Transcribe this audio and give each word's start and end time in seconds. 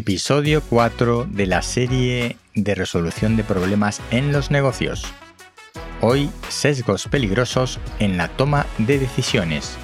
Episodio 0.00 0.62
4 0.62 1.26
de 1.28 1.44
la 1.44 1.60
serie 1.60 2.38
de 2.54 2.74
resolución 2.74 3.36
de 3.36 3.44
problemas 3.44 4.00
en 4.10 4.32
los 4.32 4.50
negocios. 4.50 5.04
Hoy, 6.00 6.30
sesgos 6.48 7.06
peligrosos 7.06 7.78
en 7.98 8.16
la 8.16 8.28
toma 8.28 8.64
de 8.78 8.98
decisiones. 8.98 9.76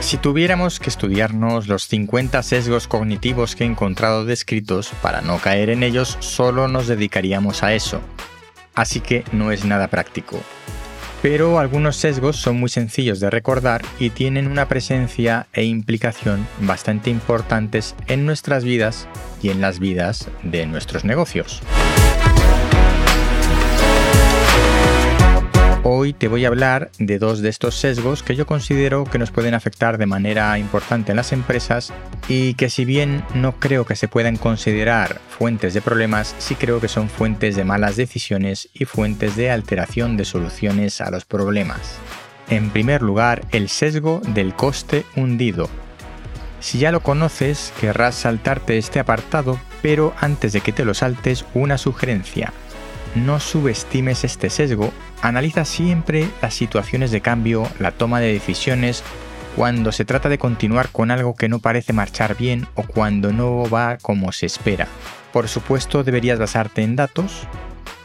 Si 0.00 0.18
tuviéramos 0.18 0.78
que 0.78 0.90
estudiarnos 0.90 1.68
los 1.68 1.88
50 1.88 2.42
sesgos 2.42 2.86
cognitivos 2.86 3.56
que 3.56 3.64
he 3.64 3.66
encontrado 3.66 4.26
descritos, 4.26 4.90
para 5.00 5.22
no 5.22 5.38
caer 5.38 5.70
en 5.70 5.82
ellos, 5.82 6.18
solo 6.20 6.68
nos 6.68 6.86
dedicaríamos 6.86 7.62
a 7.62 7.72
eso. 7.72 8.02
Así 8.74 9.00
que 9.00 9.24
no 9.32 9.52
es 9.52 9.64
nada 9.64 9.88
práctico. 9.88 10.40
Pero 11.22 11.58
algunos 11.58 11.96
sesgos 11.96 12.36
son 12.36 12.60
muy 12.60 12.68
sencillos 12.68 13.18
de 13.18 13.30
recordar 13.30 13.82
y 13.98 14.10
tienen 14.10 14.46
una 14.46 14.68
presencia 14.68 15.46
e 15.54 15.64
implicación 15.64 16.46
bastante 16.60 17.08
importantes 17.08 17.94
en 18.08 18.26
nuestras 18.26 18.62
vidas 18.62 19.08
y 19.42 19.48
en 19.48 19.62
las 19.62 19.78
vidas 19.78 20.28
de 20.42 20.66
nuestros 20.66 21.04
negocios. 21.04 21.62
Hoy 25.86 26.14
te 26.14 26.28
voy 26.28 26.46
a 26.46 26.48
hablar 26.48 26.90
de 26.98 27.18
dos 27.18 27.42
de 27.42 27.50
estos 27.50 27.74
sesgos 27.74 28.22
que 28.22 28.34
yo 28.34 28.46
considero 28.46 29.04
que 29.04 29.18
nos 29.18 29.30
pueden 29.30 29.52
afectar 29.52 29.98
de 29.98 30.06
manera 30.06 30.58
importante 30.58 31.12
en 31.12 31.16
las 31.16 31.30
empresas 31.30 31.92
y 32.26 32.54
que 32.54 32.70
si 32.70 32.86
bien 32.86 33.22
no 33.34 33.60
creo 33.60 33.84
que 33.84 33.94
se 33.94 34.08
puedan 34.08 34.38
considerar 34.38 35.20
fuentes 35.28 35.74
de 35.74 35.82
problemas, 35.82 36.34
sí 36.38 36.54
creo 36.54 36.80
que 36.80 36.88
son 36.88 37.10
fuentes 37.10 37.54
de 37.54 37.64
malas 37.64 37.96
decisiones 37.96 38.70
y 38.72 38.86
fuentes 38.86 39.36
de 39.36 39.50
alteración 39.50 40.16
de 40.16 40.24
soluciones 40.24 41.02
a 41.02 41.10
los 41.10 41.26
problemas. 41.26 41.98
En 42.48 42.70
primer 42.70 43.02
lugar, 43.02 43.42
el 43.52 43.68
sesgo 43.68 44.22
del 44.28 44.54
coste 44.54 45.04
hundido. 45.16 45.68
Si 46.60 46.78
ya 46.78 46.92
lo 46.92 47.00
conoces, 47.00 47.74
querrás 47.78 48.14
saltarte 48.14 48.78
este 48.78 49.00
apartado, 49.00 49.60
pero 49.82 50.14
antes 50.18 50.54
de 50.54 50.62
que 50.62 50.72
te 50.72 50.86
lo 50.86 50.94
saltes, 50.94 51.44
una 51.52 51.76
sugerencia 51.76 52.54
no 53.14 53.40
subestimes 53.40 54.24
este 54.24 54.50
sesgo, 54.50 54.92
analiza 55.22 55.64
siempre 55.64 56.28
las 56.42 56.54
situaciones 56.54 57.10
de 57.10 57.20
cambio, 57.20 57.68
la 57.78 57.92
toma 57.92 58.20
de 58.20 58.32
decisiones, 58.32 59.02
cuando 59.56 59.92
se 59.92 60.04
trata 60.04 60.28
de 60.28 60.38
continuar 60.38 60.88
con 60.88 61.10
algo 61.10 61.34
que 61.36 61.48
no 61.48 61.60
parece 61.60 61.92
marchar 61.92 62.36
bien 62.36 62.66
o 62.74 62.82
cuando 62.82 63.32
no 63.32 63.68
va 63.70 63.98
como 63.98 64.32
se 64.32 64.46
espera. 64.46 64.88
Por 65.32 65.48
supuesto 65.48 66.02
deberías 66.02 66.38
basarte 66.38 66.82
en 66.82 66.96
datos 66.96 67.46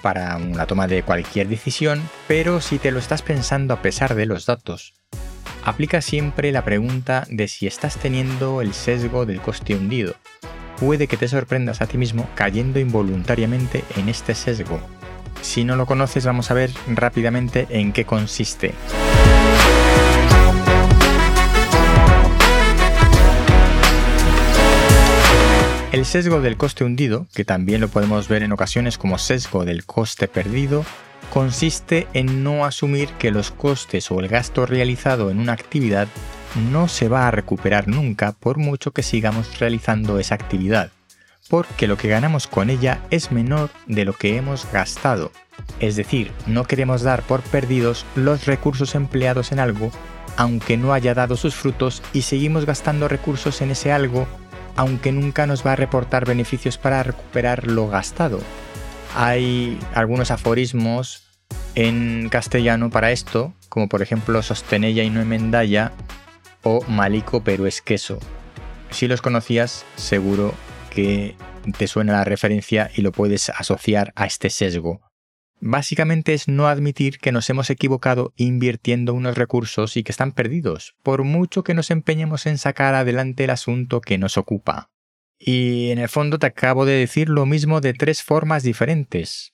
para 0.01 0.37
la 0.39 0.65
toma 0.65 0.87
de 0.87 1.03
cualquier 1.03 1.47
decisión, 1.47 2.01
pero 2.27 2.61
si 2.61 2.77
te 2.77 2.91
lo 2.91 2.99
estás 2.99 3.21
pensando 3.21 3.73
a 3.73 3.81
pesar 3.81 4.15
de 4.15 4.25
los 4.25 4.45
datos, 4.45 4.93
aplica 5.63 6.01
siempre 6.01 6.51
la 6.51 6.63
pregunta 6.63 7.25
de 7.29 7.47
si 7.47 7.67
estás 7.67 7.97
teniendo 7.97 8.61
el 8.61 8.73
sesgo 8.73 9.25
del 9.25 9.41
coste 9.41 9.75
hundido. 9.75 10.15
Puede 10.79 11.07
que 11.07 11.17
te 11.17 11.27
sorprendas 11.27 11.81
a 11.81 11.87
ti 11.87 11.97
mismo 11.97 12.29
cayendo 12.35 12.79
involuntariamente 12.79 13.83
en 13.97 14.07
este 14.07 14.35
sesgo. 14.35 14.79
Si 15.41 15.63
no 15.63 15.75
lo 15.75 15.85
conoces, 15.85 16.25
vamos 16.25 16.51
a 16.51 16.53
ver 16.53 16.71
rápidamente 16.87 17.67
en 17.69 17.93
qué 17.93 18.05
consiste. 18.05 18.73
El 25.91 26.05
sesgo 26.05 26.39
del 26.39 26.55
coste 26.55 26.83
hundido, 26.83 27.25
que 27.33 27.45
también 27.45 27.81
lo 27.81 27.87
podemos 27.87 28.27
ver 28.27 28.43
en 28.43 28.51
ocasiones 28.51 28.97
como 28.97 29.17
sesgo 29.17 29.65
del 29.65 29.85
coste 29.85 30.27
perdido, 30.27 30.85
consiste 31.33 32.07
en 32.13 32.43
no 32.43 32.63
asumir 32.63 33.09
que 33.13 33.31
los 33.31 33.51
costes 33.51 34.11
o 34.11 34.19
el 34.19 34.27
gasto 34.27 34.65
realizado 34.65 35.31
en 35.31 35.39
una 35.39 35.53
actividad 35.53 36.07
no 36.71 36.87
se 36.87 37.09
va 37.09 37.27
a 37.27 37.31
recuperar 37.31 37.87
nunca 37.87 38.33
por 38.33 38.57
mucho 38.57 38.91
que 38.91 39.03
sigamos 39.03 39.59
realizando 39.59 40.19
esa 40.19 40.35
actividad 40.35 40.91
porque 41.49 41.87
lo 41.87 41.97
que 41.97 42.07
ganamos 42.07 42.47
con 42.47 42.69
ella 42.69 42.99
es 43.09 43.31
menor 43.31 43.69
de 43.87 44.05
lo 44.05 44.13
que 44.13 44.37
hemos 44.37 44.71
gastado. 44.71 45.31
Es 45.79 45.95
decir, 45.95 46.31
no 46.45 46.65
queremos 46.65 47.01
dar 47.01 47.23
por 47.23 47.41
perdidos 47.41 48.05
los 48.15 48.45
recursos 48.45 48.95
empleados 48.95 49.51
en 49.51 49.59
algo, 49.59 49.91
aunque 50.37 50.77
no 50.77 50.93
haya 50.93 51.13
dado 51.13 51.35
sus 51.35 51.55
frutos, 51.55 52.01
y 52.13 52.21
seguimos 52.21 52.65
gastando 52.65 53.07
recursos 53.07 53.61
en 53.61 53.71
ese 53.71 53.91
algo, 53.91 54.27
aunque 54.75 55.11
nunca 55.11 55.47
nos 55.47 55.65
va 55.65 55.73
a 55.73 55.75
reportar 55.75 56.25
beneficios 56.25 56.77
para 56.77 57.03
recuperar 57.03 57.67
lo 57.67 57.87
gastado. 57.87 58.39
Hay 59.15 59.77
algunos 59.95 60.31
aforismos 60.31 61.23
en 61.75 62.29
castellano 62.29 62.89
para 62.89 63.11
esto, 63.11 63.53
como 63.69 63.89
por 63.89 64.01
ejemplo 64.01 64.41
sostenella 64.43 65.03
y 65.03 65.09
no 65.09 65.19
emendalla 65.19 65.91
o 66.63 66.83
malico 66.87 67.43
pero 67.43 67.65
es 67.65 67.81
queso. 67.81 68.19
Si 68.91 69.07
los 69.07 69.21
conocías, 69.21 69.85
seguro 69.95 70.53
que 70.89 71.35
te 71.77 71.87
suena 71.87 72.13
la 72.13 72.23
referencia 72.23 72.91
y 72.95 73.01
lo 73.01 73.11
puedes 73.11 73.49
asociar 73.49 74.11
a 74.15 74.25
este 74.25 74.49
sesgo. 74.49 75.01
Básicamente 75.61 76.33
es 76.33 76.47
no 76.47 76.67
admitir 76.67 77.19
que 77.19 77.33
nos 77.33 77.49
hemos 77.49 77.69
equivocado 77.69 78.33
invirtiendo 78.37 79.13
unos 79.13 79.37
recursos 79.37 79.97
y 79.97 80.03
que 80.03 80.11
están 80.11 80.31
perdidos, 80.31 80.95
por 81.03 81.23
mucho 81.23 81.63
que 81.63 81.73
nos 81.73 81.91
empeñemos 81.91 82.45
en 82.45 82.57
sacar 82.57 82.95
adelante 82.95 83.43
el 83.43 83.49
asunto 83.49 83.99
que 83.99 84.17
nos 84.17 84.37
ocupa. 84.37 84.89
Y 85.37 85.91
en 85.91 85.99
el 85.99 86.07
fondo 86.07 86.39
te 86.39 86.47
acabo 86.47 86.85
de 86.85 86.93
decir 86.93 87.27
lo 87.29 87.45
mismo 87.45 87.81
de 87.81 87.93
tres 87.93 88.23
formas 88.23 88.63
diferentes. 88.63 89.53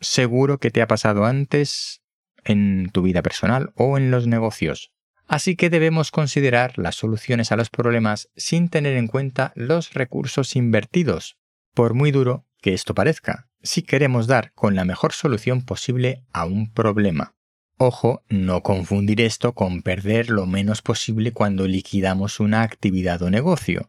Seguro 0.00 0.58
que 0.58 0.70
te 0.70 0.80
ha 0.80 0.86
pasado 0.86 1.26
antes 1.26 2.02
en 2.44 2.90
tu 2.90 3.02
vida 3.02 3.22
personal 3.22 3.72
o 3.74 3.98
en 3.98 4.10
los 4.10 4.26
negocios. 4.26 4.93
Así 5.26 5.56
que 5.56 5.70
debemos 5.70 6.10
considerar 6.10 6.78
las 6.78 6.96
soluciones 6.96 7.50
a 7.50 7.56
los 7.56 7.70
problemas 7.70 8.28
sin 8.36 8.68
tener 8.68 8.96
en 8.96 9.06
cuenta 9.06 9.52
los 9.54 9.94
recursos 9.94 10.54
invertidos, 10.56 11.38
por 11.72 11.94
muy 11.94 12.10
duro 12.10 12.44
que 12.60 12.74
esto 12.74 12.94
parezca, 12.94 13.48
si 13.62 13.82
queremos 13.82 14.26
dar 14.26 14.52
con 14.52 14.74
la 14.74 14.84
mejor 14.84 15.12
solución 15.12 15.62
posible 15.62 16.22
a 16.32 16.44
un 16.44 16.72
problema. 16.72 17.34
Ojo, 17.76 18.22
no 18.28 18.62
confundir 18.62 19.20
esto 19.20 19.52
con 19.52 19.82
perder 19.82 20.30
lo 20.30 20.46
menos 20.46 20.82
posible 20.82 21.32
cuando 21.32 21.66
liquidamos 21.66 22.38
una 22.38 22.62
actividad 22.62 23.22
o 23.22 23.30
negocio, 23.30 23.88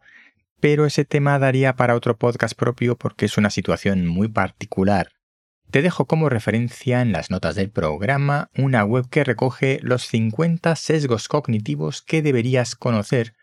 pero 0.59 0.85
ese 0.85 1.05
tema 1.05 1.37
daría 1.37 1.75
para 1.75 1.95
otro 1.95 2.17
podcast 2.17 2.57
propio 2.57 2.97
porque 2.97 3.25
es 3.25 3.37
una 3.37 3.49
situación 3.49 4.07
muy 4.07 4.27
particular 4.27 5.11
te 5.71 5.81
dejo 5.81 6.05
como 6.05 6.29
referencia 6.29 7.01
en 7.01 7.11
las 7.11 7.29
notas 7.29 7.55
del 7.55 7.69
programa 7.69 8.49
una 8.57 8.83
web 8.83 9.09
que 9.09 9.23
recoge 9.23 9.79
los 9.81 10.03
50 10.07 10.75
sesgos 10.75 11.27
cognitivos 11.27 12.01
que 12.01 12.21
deberías 12.21 12.75
conocer 12.75 13.33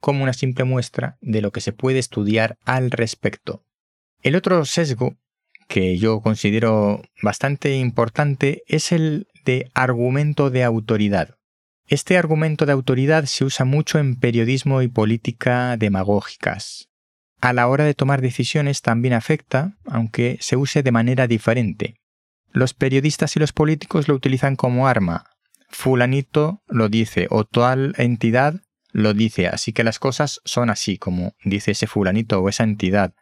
como 0.00 0.22
una 0.22 0.32
simple 0.32 0.64
muestra 0.64 1.16
de 1.20 1.40
lo 1.40 1.52
que 1.52 1.60
se 1.60 1.72
puede 1.72 1.98
estudiar 1.98 2.58
al 2.64 2.90
respecto. 2.90 3.64
El 4.22 4.36
otro 4.36 4.64
sesgo 4.64 5.16
que 5.68 5.96
yo 5.96 6.20
considero 6.20 7.02
bastante 7.22 7.76
importante 7.76 8.62
es 8.66 8.92
el 8.92 9.26
de 9.44 9.70
argumento 9.74 10.50
de 10.50 10.64
autoridad. 10.64 11.36
Este 11.86 12.16
argumento 12.16 12.66
de 12.66 12.72
autoridad 12.72 13.24
se 13.24 13.44
usa 13.44 13.64
mucho 13.64 13.98
en 13.98 14.16
periodismo 14.16 14.82
y 14.82 14.88
política 14.88 15.76
demagógicas 15.76 16.91
a 17.42 17.52
la 17.52 17.66
hora 17.66 17.84
de 17.84 17.92
tomar 17.92 18.22
decisiones 18.22 18.82
también 18.82 19.14
afecta, 19.14 19.76
aunque 19.84 20.38
se 20.40 20.56
use 20.56 20.84
de 20.84 20.92
manera 20.92 21.26
diferente. 21.26 21.96
Los 22.52 22.72
periodistas 22.72 23.34
y 23.34 23.40
los 23.40 23.52
políticos 23.52 24.06
lo 24.06 24.14
utilizan 24.14 24.54
como 24.54 24.86
arma. 24.86 25.24
Fulanito 25.68 26.62
lo 26.68 26.88
dice 26.88 27.26
o 27.30 27.44
tal 27.44 27.94
entidad 27.98 28.60
lo 28.92 29.12
dice, 29.12 29.48
así 29.48 29.72
que 29.72 29.82
las 29.82 29.98
cosas 29.98 30.40
son 30.44 30.70
así, 30.70 30.98
como 30.98 31.34
dice 31.42 31.72
ese 31.72 31.88
fulanito 31.88 32.40
o 32.40 32.48
esa 32.48 32.62
entidad. 32.62 33.12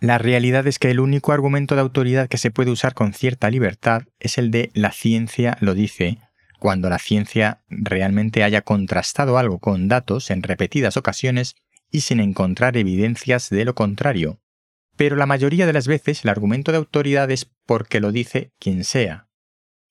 La 0.00 0.16
realidad 0.16 0.66
es 0.66 0.78
que 0.78 0.90
el 0.90 1.00
único 1.00 1.32
argumento 1.32 1.74
de 1.74 1.82
autoridad 1.82 2.28
que 2.28 2.38
se 2.38 2.50
puede 2.50 2.70
usar 2.70 2.94
con 2.94 3.12
cierta 3.12 3.50
libertad 3.50 4.04
es 4.18 4.38
el 4.38 4.50
de 4.50 4.70
la 4.72 4.92
ciencia 4.92 5.58
lo 5.60 5.74
dice, 5.74 6.18
cuando 6.58 6.88
la 6.88 6.98
ciencia 6.98 7.60
realmente 7.68 8.42
haya 8.42 8.62
contrastado 8.62 9.36
algo 9.36 9.58
con 9.58 9.88
datos 9.88 10.30
en 10.30 10.42
repetidas 10.42 10.96
ocasiones 10.96 11.56
y 11.96 12.02
sin 12.02 12.20
encontrar 12.20 12.76
evidencias 12.76 13.48
de 13.48 13.64
lo 13.64 13.74
contrario. 13.74 14.38
Pero 14.96 15.16
la 15.16 15.24
mayoría 15.24 15.64
de 15.64 15.72
las 15.72 15.88
veces 15.88 16.24
el 16.24 16.28
argumento 16.28 16.70
de 16.70 16.76
autoridad 16.76 17.30
es 17.30 17.50
porque 17.64 18.00
lo 18.00 18.12
dice 18.12 18.52
quien 18.58 18.84
sea. 18.84 19.30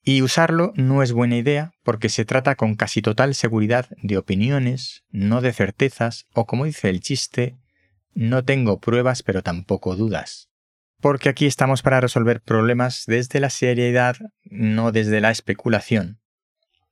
Y 0.03 0.21
usarlo 0.21 0.71
no 0.75 1.01
es 1.01 1.13
buena 1.13 1.35
idea 1.35 1.73
porque 1.81 2.09
se 2.09 2.23
trata 2.23 2.53
con 2.53 2.75
casi 2.75 3.01
total 3.01 3.33
seguridad 3.33 3.87
de 4.03 4.19
opiniones, 4.19 5.03
no 5.09 5.41
de 5.41 5.51
certezas, 5.51 6.27
o 6.35 6.45
como 6.45 6.65
dice 6.65 6.91
el 6.91 6.99
chiste, 7.01 7.57
no 8.13 8.45
tengo 8.45 8.79
pruebas 8.79 9.23
pero 9.23 9.41
tampoco 9.41 9.95
dudas. 9.95 10.51
Porque 11.01 11.29
aquí 11.29 11.47
estamos 11.47 11.81
para 11.81 12.01
resolver 12.01 12.39
problemas 12.39 13.05
desde 13.07 13.39
la 13.39 13.49
seriedad, 13.49 14.15
no 14.43 14.91
desde 14.91 15.21
la 15.21 15.31
especulación. 15.31 16.19